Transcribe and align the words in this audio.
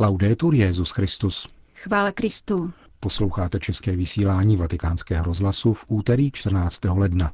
Laudetur 0.00 0.54
Jezus 0.54 0.90
Christus. 0.90 1.48
Chvála 1.74 2.12
Kristu. 2.12 2.72
Posloucháte 3.00 3.58
české 3.58 3.96
vysílání 3.96 4.56
Vatikánského 4.56 5.24
rozhlasu 5.24 5.72
v 5.72 5.84
úterý 5.88 6.30
14. 6.30 6.80
ledna. 6.84 7.32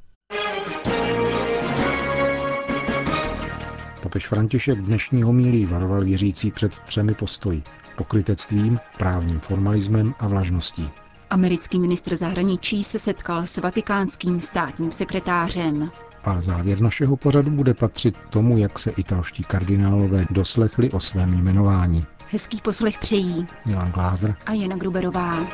Papež 4.03 4.27
František 4.27 4.79
dnešní 4.79 5.23
homílí 5.23 5.67
varoval 5.67 6.05
věřící 6.05 6.51
před 6.51 6.79
třemi 6.81 7.15
postoji. 7.15 7.63
Pokrytectvím, 7.97 8.79
právním 8.99 9.41
formalismem 9.41 10.15
a 10.19 10.29
vlažností. 10.29 10.91
Americký 11.31 11.79
ministr 11.79 12.17
zahraničí 12.17 12.85
se 12.85 12.99
setkal 12.99 13.47
s 13.47 13.59
vatikánským 13.59 14.41
státním 14.41 14.91
sekretářem. 14.91 15.91
A 16.25 16.41
závěr 16.41 16.81
našeho 16.81 17.17
pořadu 17.17 17.51
bude 17.51 17.75
patřit 17.75 18.19
tomu, 18.31 18.59
jak 18.59 18.79
se 18.79 18.91
italští 18.91 19.45
kardinálové 19.45 20.27
doslechli 20.31 20.91
o 20.91 21.01
svém 21.01 21.35
jmenování. 21.35 22.07
Hezký 22.35 22.61
poslech 22.61 22.99
přejí 22.99 23.47
Milan 23.67 23.93
Glázer 23.93 24.37
a 24.47 24.53
Jana 24.53 24.77
Gruberová. 24.77 25.47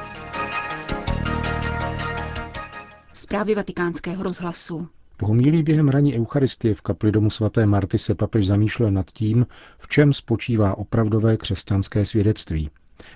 Zprávy 3.12 3.54
vatikánského 3.54 4.22
rozhlasu. 4.22 4.88
V 5.18 5.22
homílí 5.22 5.62
během 5.62 5.88
raní 5.88 6.18
Eucharistie 6.18 6.74
v 6.74 6.80
kapli 6.80 7.12
domu 7.12 7.30
svaté 7.30 7.66
Marty 7.66 7.98
se 7.98 8.14
papež 8.14 8.46
zamýšlel 8.46 8.90
nad 8.90 9.10
tím, 9.10 9.46
v 9.78 9.88
čem 9.88 10.12
spočívá 10.12 10.78
opravdové 10.78 11.36
křesťanské 11.36 12.04
svědectví. 12.04 12.70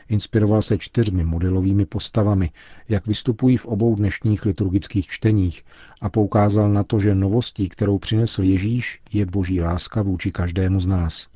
Inspiroval 0.08 0.62
se 0.62 0.78
čtyřmi 0.78 1.24
modelovými 1.24 1.86
postavami, 1.86 2.50
jak 2.88 3.06
vystupují 3.06 3.56
v 3.56 3.66
obou 3.66 3.94
dnešních 3.94 4.44
liturgických 4.44 5.06
čteních 5.06 5.64
a 6.00 6.08
poukázal 6.08 6.72
na 6.72 6.84
to, 6.84 6.98
že 7.00 7.14
novostí, 7.14 7.68
kterou 7.68 7.98
přinesl 7.98 8.42
Ježíš, 8.42 9.00
je 9.12 9.26
boží 9.26 9.60
láska 9.60 10.02
vůči 10.02 10.32
každému 10.32 10.80
z 10.80 10.86
nás. 10.86 11.34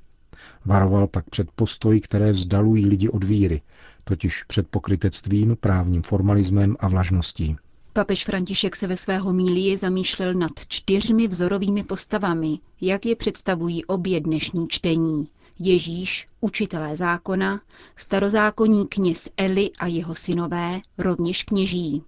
Varoval 0.65 1.07
pak 1.07 1.31
před 1.31 1.51
postoji, 1.51 2.01
které 2.01 2.33
vzdalují 2.33 2.87
lidi 2.87 3.09
od 3.09 3.25
víry, 3.25 3.63
totiž 4.05 4.43
před 4.43 4.69
pokrytectvím, 4.69 5.57
právním 5.61 6.03
formalismem 6.03 6.77
a 6.81 6.89
vlažností. 6.89 7.57
Papež 7.93 8.25
František 8.25 8.77
se 8.77 8.87
ve 8.87 8.97
svého 8.97 9.33
mílii 9.33 9.77
zamýšlel 9.77 10.35
nad 10.35 10.51
čtyřmi 10.69 11.29
vzorovými 11.29 11.85
postavami, 11.85 12.59
jak 12.81 13.07
je 13.07 13.17
představují 13.17 13.85
obě 13.85 14.21
dnešní 14.21 14.69
čtení. 14.69 15.29
Ježíš, 15.59 16.29
učitelé 16.41 16.97
zákona, 16.97 17.61
starozákonní 17.97 18.87
kněz 18.89 19.29
Eli 19.37 19.71
a 19.79 19.87
jeho 19.87 20.15
synové, 20.15 20.81
rovněž 20.99 21.43
kněží. 21.43 22.03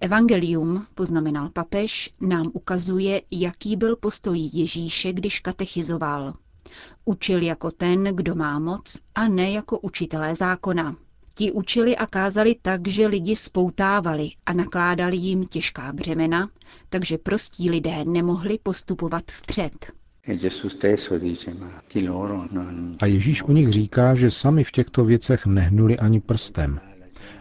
Evangelium, 0.00 0.86
poznamenal 0.94 1.48
papež, 1.48 2.10
nám 2.20 2.50
ukazuje, 2.52 3.22
jaký 3.30 3.76
byl 3.76 3.96
postoj 3.96 4.50
Ježíše, 4.52 5.12
když 5.12 5.40
katechizoval. 5.40 6.34
Učil 7.04 7.42
jako 7.42 7.70
ten, 7.70 8.04
kdo 8.04 8.34
má 8.34 8.58
moc, 8.58 9.00
a 9.14 9.28
ne 9.28 9.50
jako 9.50 9.78
učitelé 9.78 10.34
zákona. 10.34 10.96
Ti 11.34 11.52
učili 11.52 11.96
a 11.96 12.06
kázali 12.06 12.56
tak, 12.62 12.88
že 12.88 13.06
lidi 13.06 13.36
spoutávali 13.36 14.30
a 14.46 14.52
nakládali 14.52 15.16
jim 15.16 15.46
těžká 15.46 15.92
břemena, 15.92 16.48
takže 16.88 17.18
prostí 17.18 17.70
lidé 17.70 18.04
nemohli 18.04 18.58
postupovat 18.62 19.22
vpřed. 19.30 19.92
A 23.00 23.06
Ježíš 23.06 23.42
o 23.42 23.52
nich 23.52 23.68
říká, 23.68 24.14
že 24.14 24.30
sami 24.30 24.64
v 24.64 24.70
těchto 24.70 25.04
věcech 25.04 25.46
nehnuli 25.46 25.98
ani 25.98 26.20
prstem. 26.20 26.80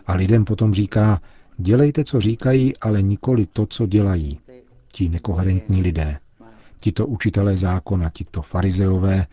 A 0.07 0.13
lidem 0.13 0.45
potom 0.45 0.73
říká, 0.73 1.21
dělejte, 1.57 2.03
co 2.03 2.21
říkají, 2.21 2.77
ale 2.77 3.01
nikoli 3.01 3.45
to, 3.45 3.65
co 3.65 3.87
dělají. 3.87 4.39
Ti 4.93 5.09
nekoherentní 5.09 5.81
lidé. 5.81 6.19
Tito 6.83 7.07
učitelé 7.07 7.57
zákona, 7.57 8.09
tito 8.09 8.41
farizeové, 8.41 9.27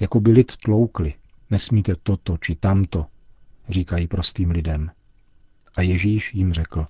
jako 0.00 0.20
by 0.20 0.32
lid 0.32 0.56
tloukli. 0.56 1.14
Nesmíte 1.50 1.94
toto 2.02 2.36
či 2.36 2.54
tamto, 2.54 3.06
říkají 3.68 4.06
prostým 4.06 4.50
lidem. 4.50 4.90
A 5.76 5.82
Ježíš 5.82 6.34
jim 6.34 6.52
řekl, 6.52 6.86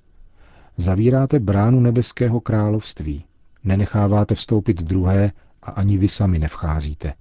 zavíráte 0.77 1.39
bránu 1.39 1.81
nebeského 1.81 2.41
království, 2.41 3.25
nenecháváte 3.65 4.34
vstoupit 4.34 4.82
druhé 4.82 5.32
a 5.62 5.71
ani 5.71 5.99
vy 5.99 6.09
sami 6.09 6.38
nevcházíte. 6.38 7.15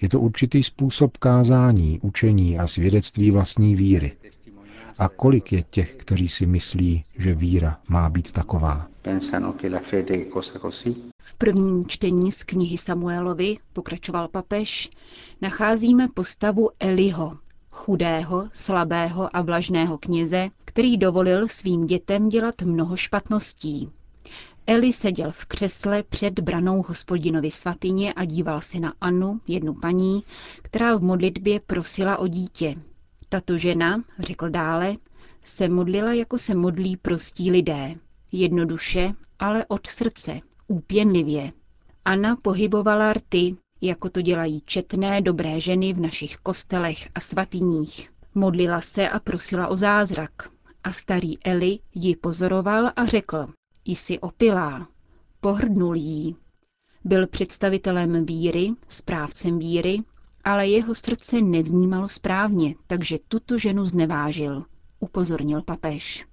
Je 0.00 0.08
to 0.08 0.20
určitý 0.20 0.62
způsob 0.62 1.16
kázání, 1.16 2.00
učení 2.00 2.58
a 2.58 2.66
svědectví 2.66 3.30
vlastní 3.30 3.74
víry. 3.74 4.12
A 4.98 5.08
kolik 5.08 5.52
je 5.52 5.62
těch, 5.62 5.96
kteří 5.96 6.28
si 6.28 6.46
myslí, 6.46 7.04
že 7.18 7.34
víra 7.34 7.78
má 7.88 8.08
být 8.08 8.32
taková? 8.32 8.86
V 11.18 11.34
prvním 11.34 11.86
čtení 11.86 12.32
z 12.32 12.42
knihy 12.42 12.78
Samuelovi, 12.78 13.58
pokračoval 13.72 14.28
papež, 14.28 14.90
nacházíme 15.40 16.08
postavu 16.14 16.70
Eliho, 16.80 17.38
chudého, 17.70 18.48
slabého 18.52 19.36
a 19.36 19.42
vlažného 19.42 19.98
kněze, 19.98 20.48
který 20.64 20.96
dovolil 20.96 21.48
svým 21.48 21.86
dětem 21.86 22.28
dělat 22.28 22.62
mnoho 22.62 22.96
špatností. 22.96 23.90
Eli 24.66 24.92
seděl 24.92 25.30
v 25.32 25.44
křesle 25.44 26.02
před 26.02 26.40
branou 26.40 26.84
hospodinovy 26.88 27.50
svatyně 27.50 28.12
a 28.12 28.24
díval 28.24 28.60
se 28.60 28.80
na 28.80 28.92
Annu, 29.00 29.40
jednu 29.48 29.74
paní, 29.74 30.24
která 30.62 30.96
v 30.96 31.02
modlitbě 31.02 31.60
prosila 31.60 32.18
o 32.18 32.26
dítě. 32.26 32.76
Tato 33.32 33.58
žena, 33.58 34.04
řekl 34.18 34.48
dále, 34.50 34.96
se 35.44 35.68
modlila, 35.68 36.12
jako 36.12 36.38
se 36.38 36.54
modlí 36.54 36.96
prostí 36.96 37.50
lidé. 37.50 37.94
Jednoduše, 38.32 39.12
ale 39.38 39.66
od 39.68 39.86
srdce, 39.86 40.40
úpěnlivě. 40.68 41.52
Anna 42.04 42.36
pohybovala 42.36 43.12
rty, 43.12 43.56
jako 43.80 44.08
to 44.10 44.22
dělají 44.22 44.62
četné 44.66 45.20
dobré 45.20 45.60
ženy 45.60 45.92
v 45.92 46.00
našich 46.00 46.36
kostelech 46.36 47.08
a 47.14 47.20
svatyních. 47.20 48.10
Modlila 48.34 48.80
se 48.80 49.08
a 49.08 49.20
prosila 49.20 49.68
o 49.68 49.76
zázrak. 49.76 50.48
A 50.84 50.92
starý 50.92 51.38
Eli 51.44 51.78
ji 51.94 52.16
pozoroval 52.16 52.92
a 52.96 53.06
řekl, 53.06 53.46
jsi 53.84 54.18
opilá. 54.18 54.88
Pohrdnul 55.40 55.96
jí. 55.96 56.36
Byl 57.04 57.26
představitelem 57.26 58.26
víry, 58.26 58.70
správcem 58.88 59.58
víry, 59.58 59.98
ale 60.44 60.68
jeho 60.68 60.94
srdce 60.94 61.40
nevnímalo 61.40 62.08
správně, 62.08 62.74
takže 62.86 63.18
tuto 63.28 63.58
ženu 63.58 63.86
znevážil, 63.86 64.64
upozornil 65.00 65.62
papež. 65.62 66.26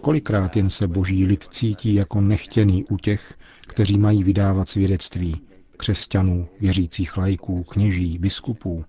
Kolikrát 0.00 0.56
jen 0.56 0.70
se 0.70 0.88
boží 0.88 1.26
lid 1.26 1.44
cítí 1.44 1.94
jako 1.94 2.20
nechtěný 2.20 2.84
u 2.84 2.96
těch, 2.96 3.34
kteří 3.66 3.98
mají 3.98 4.22
vydávat 4.22 4.68
svědectví, 4.68 5.40
křesťanů, 5.76 6.48
věřících 6.60 7.16
lajků, 7.16 7.62
kněží, 7.64 8.18
biskupů. 8.18 8.84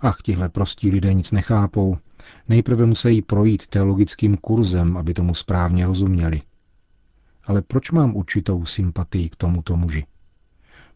Ach, 0.00 0.22
tihle 0.22 0.48
prostí 0.48 0.90
lidé 0.90 1.14
nic 1.14 1.32
nechápou, 1.32 1.96
nejprve 2.48 2.86
musí 2.86 3.22
projít 3.22 3.66
teologickým 3.66 4.36
kurzem, 4.36 4.96
aby 4.96 5.14
tomu 5.14 5.34
správně 5.34 5.86
rozuměli. 5.86 6.42
Ale 7.44 7.62
proč 7.62 7.90
mám 7.90 8.16
určitou 8.16 8.66
sympatii 8.66 9.28
k 9.28 9.36
tomuto 9.36 9.76
muži? 9.76 10.06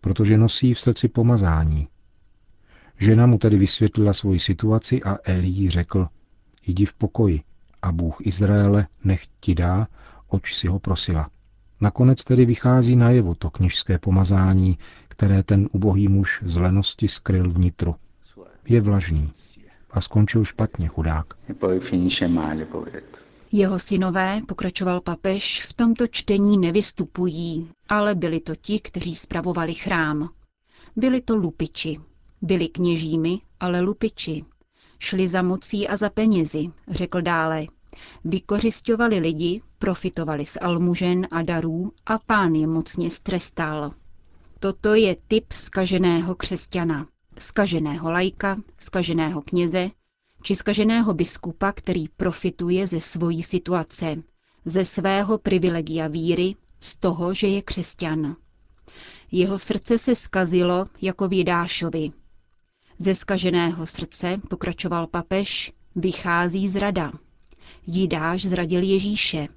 Protože 0.00 0.38
nosí 0.38 0.74
v 0.74 0.80
srdci 0.80 1.08
pomazání, 1.08 1.88
Žena 2.98 3.26
mu 3.26 3.38
tedy 3.38 3.56
vysvětlila 3.56 4.12
svoji 4.12 4.40
situaci 4.40 5.02
a 5.02 5.18
Elí 5.24 5.70
řekl, 5.70 6.08
jdi 6.66 6.84
v 6.84 6.94
pokoji 6.94 7.40
a 7.82 7.92
Bůh 7.92 8.26
Izraele 8.26 8.86
nech 9.04 9.22
ti 9.40 9.54
dá, 9.54 9.86
oč 10.28 10.54
si 10.54 10.68
ho 10.68 10.78
prosila. 10.78 11.30
Nakonec 11.80 12.24
tedy 12.24 12.44
vychází 12.44 12.96
najevo 12.96 13.34
to 13.34 13.50
kněžské 13.50 13.98
pomazání, 13.98 14.78
které 15.08 15.42
ten 15.42 15.68
ubohý 15.72 16.08
muž 16.08 16.42
z 16.46 16.56
lenosti 16.56 17.08
skryl 17.08 17.50
vnitru. 17.50 17.94
Je 18.68 18.80
vlažný 18.80 19.30
a 19.90 20.00
skončil 20.00 20.44
špatně 20.44 20.88
chudák. 20.88 21.26
Jeho 23.52 23.78
synové, 23.78 24.40
pokračoval 24.48 25.00
papež, 25.00 25.62
v 25.62 25.72
tomto 25.72 26.06
čtení 26.06 26.58
nevystupují, 26.58 27.68
ale 27.88 28.14
byli 28.14 28.40
to 28.40 28.56
ti, 28.56 28.80
kteří 28.80 29.14
spravovali 29.14 29.74
chrám. 29.74 30.28
Byli 30.96 31.20
to 31.20 31.36
lupiči, 31.36 32.00
byli 32.42 32.68
kněžími, 32.68 33.38
ale 33.60 33.80
lupiči. 33.80 34.44
Šli 34.98 35.28
za 35.28 35.42
mocí 35.42 35.88
a 35.88 35.96
za 35.96 36.10
penězi, 36.10 36.70
řekl 36.88 37.20
dále. 37.22 37.66
Vykořišťovali 38.24 39.18
lidi, 39.18 39.62
profitovali 39.78 40.46
z 40.46 40.58
almužen 40.60 41.26
a 41.30 41.42
darů 41.42 41.92
a 42.06 42.18
pán 42.18 42.54
je 42.54 42.66
mocně 42.66 43.10
strestal. 43.10 43.92
Toto 44.60 44.94
je 44.94 45.16
typ 45.28 45.52
skaženého 45.52 46.34
křesťana, 46.34 47.06
skaženého 47.38 48.10
lajka, 48.10 48.56
skaženého 48.78 49.42
kněze, 49.42 49.90
či 50.46 50.54
skaženého 50.54 51.14
biskupa, 51.14 51.72
který 51.72 52.08
profituje 52.08 52.86
ze 52.86 53.00
svojí 53.00 53.42
situace, 53.42 54.16
ze 54.64 54.84
svého 54.84 55.38
privilegia 55.38 56.08
víry, 56.08 56.54
z 56.80 56.96
toho, 56.96 57.34
že 57.34 57.46
je 57.46 57.62
křesťan. 57.62 58.36
Jeho 59.32 59.58
srdce 59.58 59.98
se 59.98 60.14
skazilo 60.14 60.86
jako 61.02 61.28
v 61.28 61.32
Jidášovi, 61.32 62.12
ze 62.98 63.14
skaženého 63.14 63.86
srdce, 63.86 64.40
pokračoval 64.50 65.06
papež, 65.06 65.72
vychází 65.96 66.68
zrada. 66.68 67.12
Jidáš 67.86 68.42
zradil 68.44 68.82
Ježíše. 68.82 69.48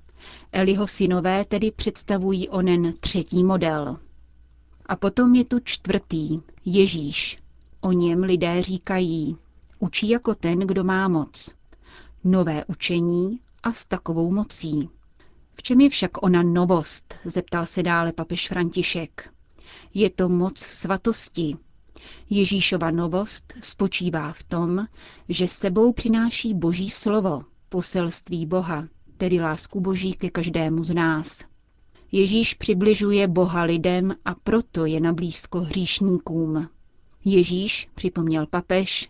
Eliho 0.52 0.88
synové 0.88 1.46
tedy 1.46 1.72
představují 1.72 2.50
onen 2.50 2.94
třetí 3.00 3.44
model. 3.44 3.98
A 4.86 4.96
potom 4.96 5.36
je 5.36 5.46
tu 5.46 5.60
čtvrtý, 5.64 6.40
Ježíš. 6.66 7.38
O 7.82 7.92
něm 7.92 8.24
lidé 8.24 8.62
říkají, 8.62 9.38
učí 9.80 10.10
jako 10.10 10.36
ten, 10.36 10.60
kdo 10.60 10.84
má 10.84 11.08
moc. 11.08 11.56
Nové 12.24 12.66
učení 12.66 13.40
a 13.64 13.74
s 13.74 13.86
takovou 13.86 14.31
mocí. 14.31 14.90
V 15.54 15.62
čem 15.64 15.81
je 15.81 15.90
však 15.90 16.24
ona 16.24 16.44
novost, 16.44 17.16
zeptal 17.26 17.66
se 17.66 17.84
dále 17.84 18.14
papež 18.14 18.48
František. 18.48 19.34
Je 19.94 20.10
to 20.10 20.30
moc 20.30 20.60
svatosti. 20.60 21.58
Ježíšova 22.30 22.92
novost 22.92 23.54
spočívá 23.62 24.34
v 24.34 24.44
tom, 24.44 24.88
že 25.30 25.48
sebou 25.48 25.94
přináší 25.94 26.54
boží 26.54 26.90
slovo, 26.90 27.42
poselství 27.70 28.46
Boha, 28.46 28.88
tedy 29.18 29.40
lásku 29.40 29.80
boží 29.80 30.14
ke 30.14 30.30
každému 30.30 30.84
z 30.84 30.94
nás. 30.94 31.44
Ježíš 32.12 32.54
přibližuje 32.54 33.28
Boha 33.28 33.64
lidem 33.64 34.16
a 34.26 34.36
proto 34.36 34.86
je 34.86 35.00
na 35.00 35.14
blízko 35.14 35.60
hříšníkům. 35.60 36.70
Ježíš, 37.26 37.90
připomněl 37.96 38.46
papež, 38.48 39.10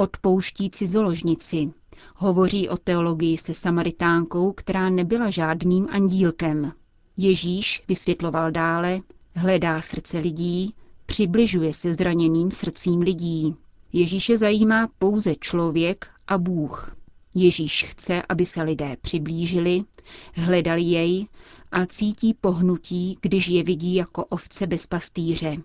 odpouští 0.00 0.70
cizoložnici. 0.70 1.72
Hovoří 2.16 2.68
o 2.68 2.76
teologii 2.76 3.38
se 3.38 3.54
Samaritánkou, 3.54 4.52
která 4.52 4.90
nebyla 4.90 5.30
žádným 5.30 5.88
andílkem. 5.90 6.72
Ježíš, 7.16 7.82
vysvětloval 7.88 8.50
dále, 8.50 9.00
hledá 9.34 9.82
srdce 9.82 10.18
lidí, 10.18 10.74
přibližuje 11.06 11.72
se 11.74 11.94
zraněným 11.94 12.50
srdcím 12.50 13.00
lidí. 13.00 13.54
Ježíše 13.92 14.38
zajímá 14.38 14.88
pouze 14.98 15.34
člověk 15.34 16.06
a 16.28 16.38
Bůh. 16.38 16.96
Ježíš 17.34 17.84
chce, 17.84 18.22
aby 18.28 18.46
se 18.46 18.62
lidé 18.62 18.96
přiblížili, 19.00 19.84
hledali 20.34 20.82
jej 20.82 21.26
a 21.72 21.86
cítí 21.86 22.34
pohnutí, 22.34 23.18
když 23.20 23.48
je 23.48 23.62
vidí 23.62 23.94
jako 23.94 24.24
ovce 24.24 24.66
bez 24.66 24.86
pastýře. 24.86 25.56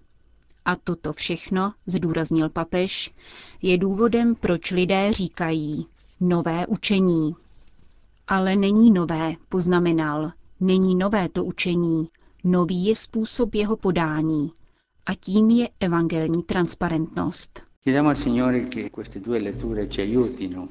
A 0.65 0.75
toto 0.75 1.13
všechno, 1.13 1.74
zdůraznil 1.88 2.50
papež, 2.50 3.13
je 3.62 3.77
důvodem, 3.77 4.36
proč 4.36 4.71
lidé 4.71 5.13
říkají 5.13 5.86
nové 6.19 6.68
učení. 6.68 7.36
Ale 8.27 8.56
není 8.56 8.92
nové, 8.92 9.33
poznamenal, 9.50 10.31
není 10.60 10.95
nové 10.95 11.30
to 11.30 11.45
učení, 11.45 12.07
nový 12.44 12.86
je 12.86 12.95
způsob 12.95 13.56
jeho 13.56 13.77
podání. 13.77 14.51
A 15.06 15.13
tím 15.15 15.50
je 15.50 15.69
evangelní 15.80 16.44
transparentnost. 16.44 17.62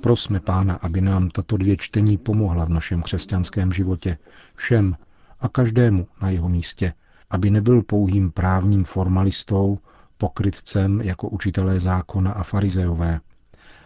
Prosme 0.00 0.40
Pána, 0.40 0.74
aby 0.74 1.00
nám 1.00 1.30
tato 1.30 1.56
dvě 1.56 1.76
čtení 1.76 2.18
pomohla 2.18 2.64
v 2.64 2.68
našem 2.68 3.02
křesťanském 3.02 3.72
životě, 3.72 4.18
všem 4.54 4.96
a 5.40 5.48
každému 5.48 6.06
na 6.22 6.30
jeho 6.30 6.48
místě, 6.48 6.92
aby 7.32 7.50
nebyl 7.50 7.82
pouhým 7.82 8.30
právním 8.30 8.84
formalistou, 8.84 9.78
pokrytcem 10.18 11.00
jako 11.00 11.28
učitelé 11.28 11.80
zákona 11.80 12.32
a 12.32 12.42
farizeové, 12.42 13.20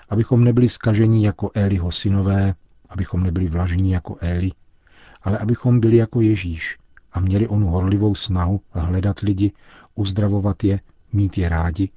abychom 0.09 0.45
nebyli 0.45 0.69
skažení 0.69 1.23
jako 1.23 1.51
Éliho 1.55 1.93
synové, 1.93 2.55
abychom 2.89 3.23
nebyli 3.23 3.49
vlažní 3.49 3.91
jako 3.91 4.17
Éli, 4.21 4.51
ale 5.23 5.39
abychom 5.39 5.81
byli 5.81 5.97
jako 5.97 6.21
Ježíš 6.21 6.79
a 7.13 7.21
měli 7.21 7.49
onu 7.49 7.67
horlivou 7.67 8.15
snahu 8.15 8.61
hledat 8.73 9.21
lidi, 9.21 9.53
uzdravovat 9.95 10.65
je, 10.65 10.81
mít 11.13 11.39
je 11.39 11.49
rádi 11.49 11.91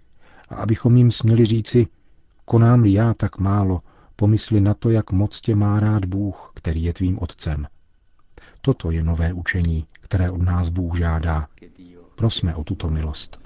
a 0.49 0.55
abychom 0.55 0.97
jim 0.97 1.11
směli 1.11 1.45
říci, 1.45 1.87
konám-li 2.45 2.93
já 2.93 3.13
tak 3.13 3.37
málo, 3.37 3.81
pomysli 4.15 4.61
na 4.61 4.73
to, 4.73 4.89
jak 4.89 5.11
moc 5.11 5.41
tě 5.41 5.55
má 5.55 5.79
rád 5.79 6.05
Bůh, 6.05 6.51
který 6.55 6.83
je 6.83 6.93
tvým 6.93 7.19
otcem. 7.21 7.67
Toto 8.61 8.91
je 8.91 9.03
nové 9.03 9.33
učení, 9.33 9.85
které 10.01 10.31
od 10.31 10.41
nás 10.41 10.69
Bůh 10.69 10.97
žádá. 10.97 11.47
Prosme 12.15 12.55
o 12.55 12.63
tuto 12.63 12.89
milost. 12.89 13.39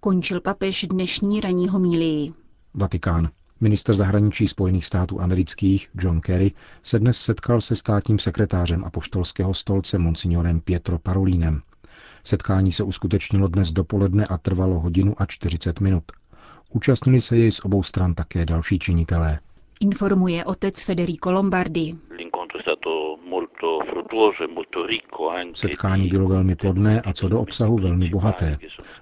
Končil 0.00 0.40
papež 0.40 0.86
dnešní 0.90 1.40
ranní 1.40 1.68
homílii. 1.68 2.32
Vatikán. 2.74 3.28
Minister 3.60 3.94
zahraničí 3.94 4.48
Spojených 4.48 4.86
států 4.86 5.20
amerických 5.20 5.88
John 5.94 6.20
Kerry 6.20 6.52
se 6.82 6.98
dnes 6.98 7.18
setkal 7.18 7.60
se 7.60 7.76
státním 7.76 8.18
sekretářem 8.18 8.84
apoštolského 8.84 9.54
stolce 9.54 9.98
monsignorem 9.98 10.60
Pietro 10.60 10.98
Parolínem. 10.98 11.62
Setkání 12.24 12.72
se 12.72 12.82
uskutečnilo 12.82 13.48
dnes 13.48 13.72
dopoledne 13.72 14.24
a 14.24 14.38
trvalo 14.38 14.80
hodinu 14.80 15.14
a 15.18 15.26
40 15.26 15.80
minut. 15.80 16.04
Účastnili 16.70 17.20
se 17.20 17.36
jej 17.36 17.52
z 17.52 17.60
obou 17.60 17.82
stran 17.82 18.14
také 18.14 18.46
další 18.46 18.78
činitelé. 18.78 19.38
Informuje 19.80 20.44
otec 20.44 20.84
Federico 20.84 21.32
Lombardi. 21.32 21.96
Setkání 25.54 26.08
bylo 26.08 26.28
velmi 26.28 26.56
plodné 26.56 27.00
a 27.00 27.12
co 27.12 27.28
do 27.28 27.40
obsahu 27.40 27.78
velmi 27.78 28.08
bohaté. 28.08 28.58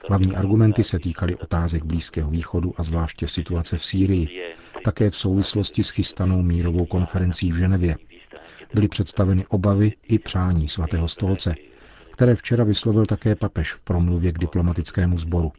Hlavní 0.08 0.36
argumenty 0.36 0.84
se 0.84 0.98
týkaly 0.98 1.36
otázek 1.36 1.84
Blízkého 1.84 2.30
východu 2.30 2.74
a 2.76 2.82
zvláště 2.82 3.28
situace 3.28 3.78
v 3.78 3.84
Sýrii, 3.84 4.54
také 4.84 5.10
v 5.10 5.16
souvislosti 5.16 5.82
s 5.82 5.90
chystanou 5.90 6.42
mírovou 6.42 6.86
konferencí 6.86 7.52
v 7.52 7.56
Ženevě. 7.56 7.96
Byly 8.74 8.88
představeny 8.88 9.44
obavy 9.48 9.92
i 10.02 10.18
přání 10.18 10.68
svatého 10.68 11.08
stolce, 11.08 11.54
které 12.10 12.34
včera 12.34 12.64
vyslovil 12.64 13.06
také 13.06 13.34
papež 13.34 13.72
v 13.72 13.80
promluvě 13.80 14.32
k 14.32 14.38
diplomatickému 14.38 15.18
sboru. 15.18 15.52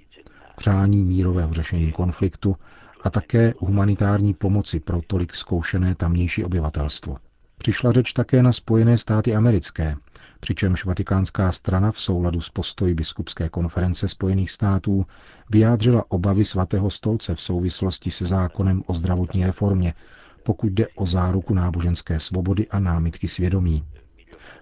Přání 0.58 1.04
mírového 1.04 1.54
řešení 1.54 1.92
konfliktu 1.92 2.56
a 3.04 3.10
také 3.10 3.54
humanitární 3.60 4.34
pomoci 4.34 4.80
pro 4.80 5.02
tolik 5.08 5.36
zkoušené 5.36 5.96
tamnější 5.96 6.44
obyvatelstvo. 6.44 7.18
Přišla 7.58 7.92
řeč 7.92 8.14
také 8.14 8.44
na 8.44 8.52
Spojené 8.54 8.98
státy 8.98 9.36
americké, 9.36 9.96
přičemž 10.40 10.86
vatikánská 10.86 11.52
strana 11.52 11.92
v 11.92 12.00
souladu 12.00 12.42
s 12.42 12.50
postoji 12.50 12.94
biskupské 12.94 13.50
konference 13.50 14.08
Spojených 14.08 14.52
států 14.52 15.06
vyjádřila 15.50 16.04
obavy 16.12 16.46
svatého 16.46 16.90
stolce 16.90 17.36
v 17.36 17.42
souvislosti 17.42 18.12
se 18.12 18.26
zákonem 18.26 18.84
o 18.88 18.94
zdravotní 18.94 19.46
reformě, 19.46 19.94
pokud 20.44 20.68
jde 20.72 20.88
o 20.96 21.06
záruku 21.06 21.54
náboženské 21.54 22.20
svobody 22.20 22.68
a 22.68 22.80
námitky 22.80 23.28
svědomí. 23.28 23.84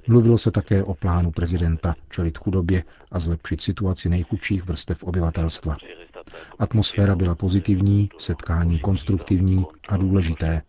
Mluvilo 0.07 0.37
se 0.37 0.51
také 0.51 0.83
o 0.83 0.93
plánu 0.93 1.31
prezidenta 1.31 1.95
čelit 2.09 2.37
chudobě 2.37 2.83
a 3.11 3.19
zlepšit 3.19 3.61
situaci 3.61 4.09
nejchudších 4.09 4.63
vrstev 4.63 5.03
obyvatelstva. 5.03 5.77
Atmosféra 6.59 7.15
byla 7.15 7.35
pozitivní, 7.35 8.09
setkání 8.17 8.79
konstruktivní 8.79 9.65
a 9.89 9.97
důležité. 9.97 10.61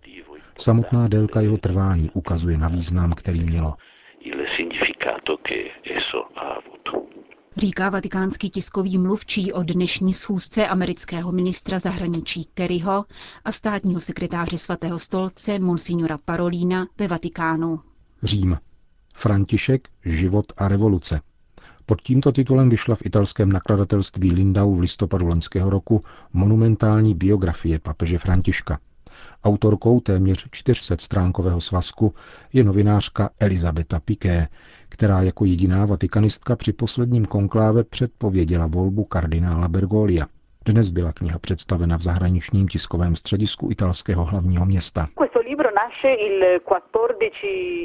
Samotná 0.58 1.08
délka 1.08 1.40
jeho 1.40 1.58
trvání 1.58 2.10
ukazuje 2.10 2.58
na 2.58 2.68
význam, 2.68 3.12
který 3.12 3.40
mělo. 3.40 3.74
Říká 7.56 7.90
vatikánský 7.90 8.50
tiskový 8.50 8.98
mluvčí 8.98 9.52
o 9.52 9.62
dnešní 9.62 10.14
schůzce 10.14 10.66
amerického 10.66 11.32
ministra 11.32 11.78
zahraničí 11.78 12.44
Kerryho 12.54 13.04
a 13.44 13.52
státního 13.52 14.00
sekretáře 14.00 14.58
svatého 14.58 14.98
stolce 14.98 15.58
Monsignora 15.58 16.16
Parolína 16.24 16.86
ve 16.98 17.08
Vatikánu. 17.08 17.80
Řím. 18.22 18.58
František, 19.14 19.88
život 20.04 20.46
a 20.56 20.68
revoluce. 20.68 21.20
Pod 21.86 22.02
tímto 22.02 22.32
titulem 22.32 22.68
vyšla 22.68 22.94
v 22.94 23.06
italském 23.06 23.52
nakladatelství 23.52 24.32
Lindau 24.32 24.74
v 24.74 24.80
listopadu 24.80 25.26
loňského 25.26 25.70
roku 25.70 26.00
monumentální 26.32 27.14
biografie 27.14 27.78
papeže 27.78 28.18
Františka. 28.18 28.78
Autorkou 29.44 30.00
téměř 30.00 30.46
400 30.50 30.96
stránkového 31.00 31.60
svazku 31.60 32.12
je 32.52 32.64
novinářka 32.64 33.30
Elizabeta 33.40 34.00
Piqué, 34.00 34.48
která 34.88 35.22
jako 35.22 35.44
jediná 35.44 35.86
vatikanistka 35.86 36.56
při 36.56 36.72
posledním 36.72 37.24
konkláve 37.24 37.84
předpověděla 37.84 38.66
volbu 38.66 39.04
kardinála 39.04 39.68
Bergolia. 39.68 40.26
Dnes 40.66 40.90
byla 40.90 41.12
kniha 41.12 41.38
představena 41.38 41.98
v 41.98 42.02
zahraničním 42.02 42.68
tiskovém 42.68 43.16
středisku 43.16 43.70
italského 43.70 44.24
hlavního 44.24 44.66
města. 44.66 45.08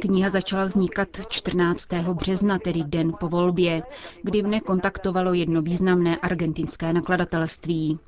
Kniha 0.01 0.29
začala 0.29 0.65
vznikat 0.65 1.07
14. 1.29 1.87
března, 2.13 2.59
tedy 2.59 2.83
den 2.83 3.11
po 3.19 3.27
volbě, 3.29 3.83
kdy 4.23 4.43
mne 4.43 4.59
kontaktovalo 4.59 5.33
jedno 5.33 5.61
významné 5.61 6.17
argentinské 6.17 6.93
nakladatelství. 6.93 7.99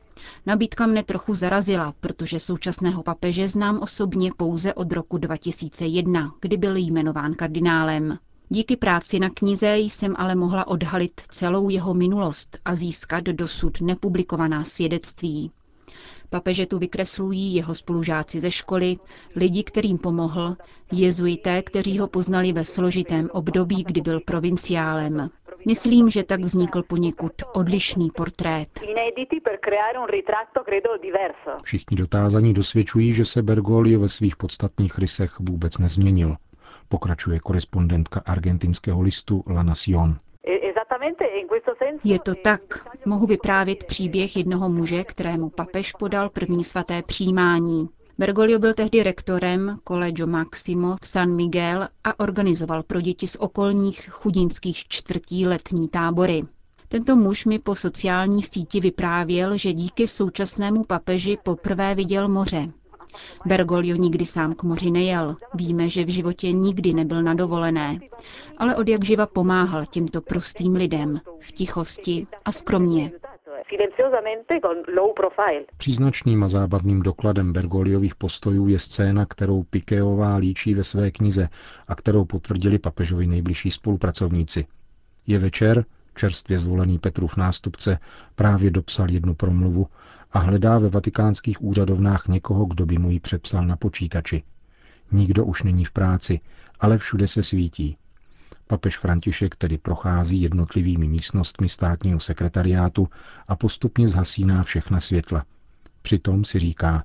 Nabídka 0.45 0.87
mne 0.87 1.03
trochu 1.03 1.35
zarazila, 1.35 1.93
protože 1.99 2.39
současného 2.39 3.03
papeže 3.03 3.47
znám 3.47 3.79
osobně 3.79 4.31
pouze 4.37 4.73
od 4.73 4.91
roku 4.91 5.17
2001, 5.17 6.33
kdy 6.41 6.57
byl 6.57 6.75
jmenován 6.77 7.33
kardinálem. 7.33 8.17
Díky 8.49 8.77
práci 8.77 9.19
na 9.19 9.29
knize 9.29 9.77
jsem 9.77 10.15
ale 10.17 10.35
mohla 10.35 10.67
odhalit 10.67 11.21
celou 11.29 11.69
jeho 11.69 11.93
minulost 11.93 12.59
a 12.65 12.75
získat 12.75 13.23
dosud 13.23 13.81
nepublikovaná 13.81 14.63
svědectví. 14.63 15.51
Papeže 16.29 16.65
tu 16.65 16.79
vykreslují 16.79 17.55
jeho 17.55 17.75
spolužáci 17.75 18.39
ze 18.39 18.51
školy, 18.51 18.97
lidi, 19.35 19.63
kterým 19.63 19.97
pomohl, 19.97 20.57
jezuité, 20.91 21.61
kteří 21.61 21.99
ho 21.99 22.07
poznali 22.07 22.53
ve 22.53 22.65
složitém 22.65 23.29
období, 23.31 23.83
kdy 23.83 24.01
byl 24.01 24.19
provinciálem. 24.19 25.29
Myslím, 25.65 26.09
že 26.09 26.23
tak 26.23 26.39
vznikl 26.39 26.83
poněkud 26.83 27.31
odlišný 27.53 28.09
portrét. 28.15 28.69
Všichni 31.63 31.97
dotázaní 31.97 32.53
dosvědčují, 32.53 33.13
že 33.13 33.25
se 33.25 33.41
Bergoglio 33.41 33.99
ve 33.99 34.09
svých 34.09 34.35
podstatných 34.35 34.97
rysech 34.99 35.39
vůbec 35.39 35.77
nezměnil, 35.77 36.35
pokračuje 36.89 37.39
korespondentka 37.39 38.21
argentinského 38.25 39.01
listu 39.01 39.43
La 39.47 39.63
Nación. 39.63 40.15
Je 42.03 42.19
to 42.19 42.35
tak. 42.35 42.61
Mohu 43.05 43.27
vyprávět 43.27 43.83
příběh 43.83 44.37
jednoho 44.37 44.69
muže, 44.69 45.03
kterému 45.03 45.49
papež 45.49 45.91
podal 45.91 46.29
první 46.29 46.63
svaté 46.63 47.01
přijímání. 47.01 47.89
Bergoglio 48.21 48.59
byl 48.59 48.73
tehdy 48.73 49.03
rektorem 49.03 49.77
Collegio 49.87 50.27
Maximo 50.27 50.95
v 51.01 51.07
San 51.07 51.35
Miguel 51.35 51.87
a 52.03 52.19
organizoval 52.19 52.83
pro 52.83 53.01
děti 53.01 53.27
z 53.27 53.35
okolních 53.39 54.09
chudinských 54.11 54.87
čtvrtí 54.87 55.47
letní 55.47 55.87
tábory. 55.87 56.43
Tento 56.87 57.15
muž 57.15 57.45
mi 57.45 57.59
po 57.59 57.75
sociální 57.75 58.43
síti 58.43 58.79
vyprávěl, 58.79 59.57
že 59.57 59.73
díky 59.73 60.07
současnému 60.07 60.83
papeži 60.83 61.37
poprvé 61.43 61.95
viděl 61.95 62.27
moře. 62.29 62.71
Bergoglio 63.45 63.95
nikdy 63.97 64.25
sám 64.25 64.53
k 64.53 64.63
moři 64.63 64.91
nejel. 64.91 65.35
Víme, 65.53 65.89
že 65.89 66.05
v 66.05 66.09
životě 66.09 66.51
nikdy 66.51 66.93
nebyl 66.93 67.23
na 67.23 67.33
dovolené. 67.33 67.99
Ale 68.57 68.75
od 68.75 68.87
jak 68.87 69.05
živa 69.05 69.25
pomáhal 69.25 69.85
těmto 69.85 70.21
prostým 70.21 70.75
lidem 70.75 71.21
v 71.39 71.51
tichosti 71.51 72.27
a 72.45 72.51
skromně. 72.51 73.11
Příznačným 75.77 76.43
a 76.43 76.47
zábavným 76.47 77.01
dokladem 77.01 77.53
Bergoliových 77.53 78.15
postojů 78.15 78.67
je 78.67 78.79
scéna, 78.79 79.25
kterou 79.25 79.63
Pikeová 79.63 80.35
líčí 80.35 80.73
ve 80.73 80.83
své 80.83 81.11
knize 81.11 81.49
a 81.87 81.95
kterou 81.95 82.25
potvrdili 82.25 82.79
papežovi 82.79 83.27
nejbližší 83.27 83.71
spolupracovníci. 83.71 84.65
Je 85.27 85.39
večer, 85.39 85.85
čerstvě 86.15 86.57
zvolený 86.57 86.99
Petrův 86.99 87.37
nástupce 87.37 87.99
právě 88.35 88.71
dopsal 88.71 89.09
jednu 89.09 89.35
promluvu 89.35 89.87
a 90.31 90.39
hledá 90.39 90.79
ve 90.79 90.89
vatikánských 90.89 91.63
úřadovnách 91.63 92.27
někoho, 92.27 92.65
kdo 92.65 92.85
by 92.85 92.97
mu 92.97 93.09
ji 93.09 93.19
přepsal 93.19 93.65
na 93.65 93.75
počítači. 93.75 94.43
Nikdo 95.11 95.45
už 95.45 95.63
není 95.63 95.85
v 95.85 95.91
práci, 95.91 96.39
ale 96.79 96.97
všude 96.97 97.27
se 97.27 97.43
svítí. 97.43 97.97
Papež 98.71 98.97
František 98.97 99.55
tedy 99.55 99.77
prochází 99.77 100.41
jednotlivými 100.41 101.07
místnostmi 101.07 101.69
státního 101.69 102.19
sekretariátu 102.19 103.07
a 103.47 103.55
postupně 103.55 104.07
zhasíná 104.07 104.63
všechna 104.63 104.99
světla. 104.99 105.45
Přitom 106.01 106.45
si 106.45 106.59
říká, 106.59 107.03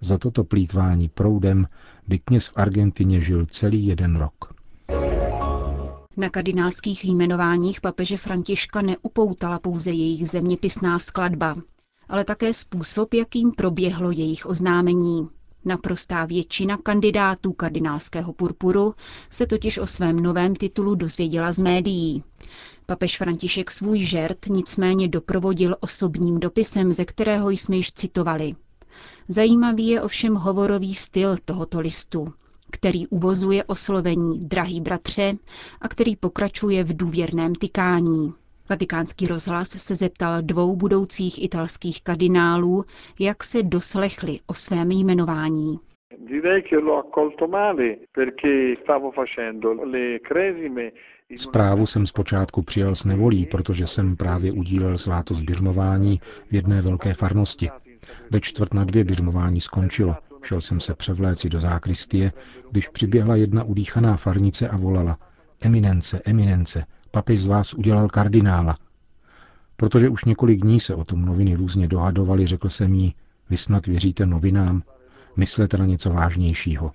za 0.00 0.18
toto 0.18 0.44
plítvání 0.44 1.08
proudem 1.08 1.66
by 2.08 2.18
kněz 2.18 2.46
v 2.48 2.52
Argentině 2.56 3.20
žil 3.20 3.46
celý 3.46 3.86
jeden 3.86 4.16
rok. 4.16 4.54
Na 6.16 6.30
kardinálských 6.30 7.04
jmenováních 7.04 7.80
papeže 7.80 8.16
Františka 8.16 8.82
neupoutala 8.82 9.58
pouze 9.58 9.90
jejich 9.90 10.30
zeměpisná 10.30 10.98
skladba, 10.98 11.54
ale 12.08 12.24
také 12.24 12.52
způsob, 12.54 13.14
jakým 13.14 13.52
proběhlo 13.52 14.10
jejich 14.10 14.46
oznámení. 14.46 15.28
Naprostá 15.64 16.24
většina 16.24 16.76
kandidátů 16.76 17.52
kardinálského 17.52 18.32
purpuru 18.32 18.94
se 19.30 19.46
totiž 19.46 19.78
o 19.78 19.86
svém 19.86 20.16
novém 20.20 20.56
titulu 20.56 20.94
dozvěděla 20.94 21.52
z 21.52 21.58
médií. 21.58 22.24
Papež 22.86 23.18
František 23.18 23.70
svůj 23.70 23.98
žert 24.04 24.46
nicméně 24.46 25.08
doprovodil 25.08 25.76
osobním 25.80 26.40
dopisem, 26.40 26.92
ze 26.92 27.04
kterého 27.04 27.50
jsme 27.50 27.76
již 27.76 27.92
citovali. 27.92 28.54
Zajímavý 29.28 29.86
je 29.88 30.02
ovšem 30.02 30.34
hovorový 30.34 30.94
styl 30.94 31.36
tohoto 31.44 31.80
listu, 31.80 32.26
který 32.70 33.06
uvozuje 33.06 33.64
oslovení 33.64 34.40
drahý 34.40 34.80
bratře 34.80 35.34
a 35.80 35.88
který 35.88 36.16
pokračuje 36.16 36.84
v 36.84 36.96
důvěrném 36.96 37.54
tykání. 37.54 38.32
Vatikánský 38.70 39.26
rozhlas 39.26 39.68
se 39.68 39.94
zeptal 39.94 40.42
dvou 40.42 40.76
budoucích 40.76 41.44
italských 41.44 42.02
kardinálů, 42.02 42.84
jak 43.20 43.44
se 43.44 43.62
doslechli 43.62 44.38
o 44.46 44.54
svém 44.54 44.90
jmenování. 44.90 45.78
Zprávu 51.36 51.86
jsem 51.86 52.06
zpočátku 52.06 52.62
přijal 52.62 52.94
s 52.94 53.04
nevolí, 53.04 53.46
protože 53.46 53.86
jsem 53.86 54.16
právě 54.16 54.52
udílel 54.52 54.98
svátost 54.98 55.42
běžmování 55.42 56.20
v 56.50 56.54
jedné 56.54 56.82
velké 56.82 57.14
farnosti. 57.14 57.68
Ve 58.30 58.40
čtvrt 58.40 58.74
na 58.74 58.84
dvě 58.84 59.04
běžmování 59.04 59.60
skončilo. 59.60 60.16
Šel 60.42 60.60
jsem 60.60 60.80
se 60.80 60.94
převléci 60.94 61.48
do 61.48 61.60
zákristie, 61.60 62.32
když 62.70 62.88
přiběhla 62.88 63.36
jedna 63.36 63.64
udýchaná 63.64 64.16
farnice 64.16 64.68
a 64.68 64.76
volala 64.76 65.18
Eminence, 65.62 66.22
eminence, 66.24 66.84
papež 67.18 67.40
z 67.40 67.46
vás 67.46 67.74
udělal 67.74 68.08
kardinála. 68.08 68.76
Protože 69.76 70.08
už 70.08 70.24
několik 70.24 70.60
dní 70.60 70.80
se 70.80 70.94
o 70.94 71.04
tom 71.04 71.24
noviny 71.24 71.54
různě 71.54 71.88
dohadovali, 71.88 72.46
řekl 72.46 72.68
jsem 72.68 72.94
jí, 72.94 73.14
vy 73.50 73.56
snad 73.56 73.86
věříte 73.86 74.26
novinám, 74.26 74.82
myslete 75.36 75.78
na 75.78 75.86
něco 75.86 76.10
vážnějšího. 76.10 76.92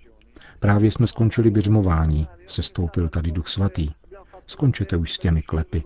Právě 0.60 0.92
jsme 0.92 1.08
skončili 1.08 1.52
běžmování, 1.52 2.28
se 2.48 2.64
stoupil 2.64 3.10
tady 3.10 3.32
duch 3.32 3.48
svatý. 3.48 3.90
Skončete 4.48 4.98
už 4.98 5.14
s 5.14 5.20
těmi 5.20 5.42
klepy. 5.42 5.84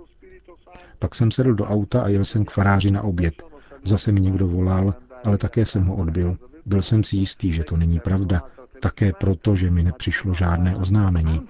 Pak 1.00 1.15
jsem 1.15 1.32
sedl 1.32 1.53
do 1.53 1.65
auta 1.65 2.01
a 2.01 2.08
jel 2.08 2.25
jsem 2.25 2.46
k 2.46 2.51
faráři 2.51 2.91
na 2.91 3.01
oběd. 3.01 3.44
Zase 3.84 4.12
mi 4.12 4.20
někdo 4.22 4.48
volal, 4.48 4.94
ale 5.25 5.38
také 5.38 5.65
jsem 5.65 5.84
ho 5.84 5.96
odbil. 5.96 6.38
Byl 6.65 6.82
jsem 6.82 7.03
si 7.03 7.17
jistý, 7.17 7.51
že 7.51 7.63
to 7.63 7.77
není 7.77 8.00
pravda, 8.00 8.41
také 8.82 9.13
proto, 9.13 9.56
že 9.56 9.72
mi 9.72 9.84
nepřišlo 9.84 10.34
žádné 10.34 10.75
oznámení 10.75 11.41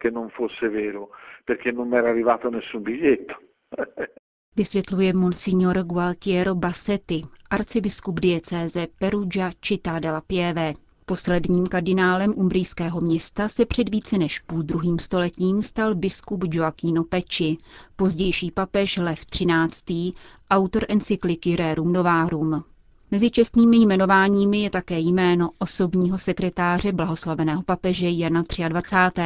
che 0.00 0.10
non 0.10 0.30
fosse 0.30 0.68
vero, 0.68 1.10
perché 1.44 1.72
non 1.72 1.88
mi 1.88 1.96
era 1.96 2.08
arrivato 2.08 2.48
nessun 2.48 2.82
biglietto. 2.82 3.34
Vysvětluje 4.56 5.12
monsignor 5.14 5.84
Gualtiero 5.86 6.54
Bassetti, 6.54 7.24
arcibiskup 7.50 8.18
diecéze 8.20 8.88
Perugia 8.98 9.52
Città 9.60 9.98
della 9.98 10.20
Pieve. 10.20 10.74
Posledním 11.04 11.66
kardinálem 11.66 12.32
umbrijského 12.36 13.00
města 13.00 13.48
se 13.48 13.66
před 13.66 13.88
více 13.88 14.18
než 14.18 14.38
půl 14.38 14.62
druhým 14.62 14.98
stoletím 14.98 15.62
stal 15.62 15.94
biskup 15.94 16.44
Joaquino 16.52 17.04
Pecci, 17.04 17.56
pozdější 17.96 18.50
papež 18.50 18.96
Lev 18.96 19.26
XIII., 19.26 20.12
autor 20.50 20.84
encykliky 20.88 21.56
Rerum 21.56 21.92
Novarum. 21.92 22.64
Mezi 23.10 23.30
čestnými 23.30 23.76
jmenováními 23.76 24.62
je 24.62 24.70
také 24.70 24.98
jméno 24.98 25.50
osobního 25.58 26.18
sekretáře 26.18 26.92
blahoslaveného 26.92 27.62
papeže 27.62 28.08
Jana 28.10 28.42
23. 28.68 29.22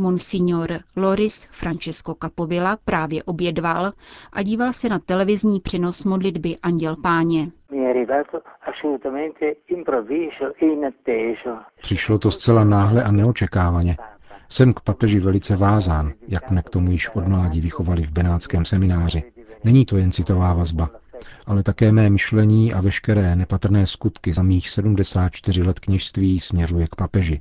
Monsignor 0.00 0.78
Loris 0.96 1.48
Francesco 1.50 2.14
Capovilla 2.22 2.78
právě 2.84 3.22
obědval 3.22 3.92
a 4.32 4.42
díval 4.42 4.72
se 4.72 4.88
na 4.88 4.98
televizní 4.98 5.60
přenos 5.60 6.04
modlitby 6.04 6.56
Anděl 6.62 6.96
Páně. 6.96 7.48
Přišlo 11.80 12.18
to 12.18 12.30
zcela 12.30 12.64
náhle 12.64 13.02
a 13.04 13.12
neočekávaně. 13.12 13.96
Jsem 14.48 14.72
k 14.72 14.80
papeži 14.80 15.20
velice 15.20 15.56
vázán, 15.56 16.12
jak 16.28 16.50
mne 16.50 16.62
k 16.62 16.70
tomu 16.70 16.90
již 16.90 17.08
od 17.08 17.28
mládí 17.28 17.60
vychovali 17.60 18.02
v 18.02 18.12
Benátském 18.12 18.64
semináři. 18.64 19.22
Není 19.64 19.86
to 19.86 19.96
jen 19.96 20.12
citová 20.12 20.54
vazba, 20.54 20.90
ale 21.46 21.62
také 21.62 21.92
mé 21.92 22.10
myšlení 22.10 22.74
a 22.74 22.80
veškeré 22.80 23.36
nepatrné 23.36 23.86
skutky 23.86 24.32
za 24.32 24.42
mých 24.42 24.70
74 24.70 25.62
let 25.62 25.80
kněžství 25.80 26.40
směřuje 26.40 26.86
k 26.86 26.96
papeži. 26.96 27.40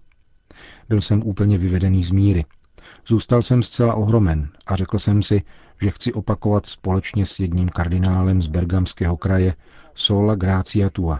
Byl 0.89 1.01
jsem 1.01 1.21
úplně 1.25 1.57
vyvedený 1.57 2.03
z 2.03 2.11
míry. 2.11 2.45
Zůstal 3.07 3.41
jsem 3.41 3.63
zcela 3.63 3.93
ohromen 3.93 4.49
a 4.65 4.75
řekl 4.75 4.99
jsem 4.99 5.23
si, 5.23 5.41
že 5.81 5.91
chci 5.91 6.13
opakovat 6.13 6.65
společně 6.65 7.25
s 7.25 7.39
jedním 7.39 7.69
kardinálem 7.69 8.41
z 8.41 8.47
Bergamského 8.47 9.17
kraje 9.17 9.55
Sola 9.93 10.35
Gracia 10.35 10.89
Tua. 10.89 11.19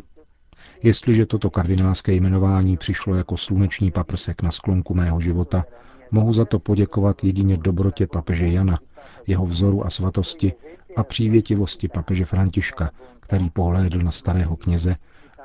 Jestliže 0.84 1.26
toto 1.26 1.50
kardinálské 1.50 2.14
jmenování 2.14 2.78
přišlo 2.78 3.16
jako 3.16 3.38
sluneční 3.38 3.92
paprsek 3.92 4.42
na 4.42 4.52
sklonku 4.52 4.94
mého 4.94 5.22
života, 5.22 5.66
mohu 6.12 6.34
za 6.34 6.46
to 6.46 6.60
poděkovat 6.60 7.24
jedině 7.24 7.58
dobrotě 7.58 8.08
papeže 8.08 8.48
Jana, 8.48 8.80
jeho 9.28 9.46
vzoru 9.46 9.86
a 9.86 9.90
svatosti 9.90 10.54
a 10.96 11.04
přívětivosti 11.04 11.88
papeže 11.88 12.26
Františka, 12.26 12.92
který 13.20 13.50
pohlédl 13.50 14.00
na 14.00 14.12
starého 14.12 14.56
kněze 14.56 14.96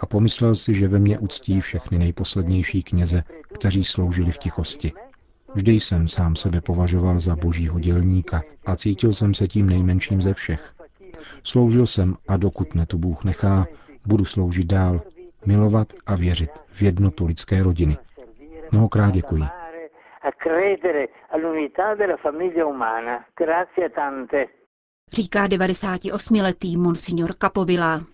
a 0.04 0.06
pomyslel 0.06 0.54
si, 0.54 0.74
že 0.74 0.88
ve 0.88 0.98
mně 0.98 1.18
uctí 1.18 1.60
všechny 1.60 1.98
nejposlednější 1.98 2.82
kněze, 2.82 3.22
kteří 3.54 3.84
sloužili 3.84 4.32
v 4.32 4.38
tichosti. 4.38 4.92
Vždy 5.54 5.72
jsem 5.72 6.08
sám 6.08 6.36
sebe 6.36 6.60
považoval 6.60 7.20
za 7.20 7.36
božího 7.36 7.78
dělníka 7.80 8.42
a 8.66 8.76
cítil 8.76 9.12
jsem 9.12 9.34
se 9.34 9.48
tím 9.48 9.68
nejmenším 9.68 10.22
ze 10.22 10.34
všech. 10.34 10.72
Sloužil 11.42 11.86
jsem 11.86 12.16
a 12.28 12.36
dokud 12.36 12.74
ne 12.74 12.86
to 12.86 12.98
Bůh 12.98 13.24
nechá, 13.24 13.66
budu 14.06 14.24
sloužit 14.24 14.66
dál, 14.66 15.00
milovat 15.46 15.88
a 16.06 16.14
věřit 16.16 16.50
v 16.66 16.82
jednotu 16.82 17.26
lidské 17.26 17.62
rodiny. 17.62 17.96
Mnohokrát 18.72 19.10
děkuji. 19.10 19.42
Říká 25.12 25.46
98-letý 25.46 26.76
monsignor 26.76 27.34
Capovilla. 27.42 28.13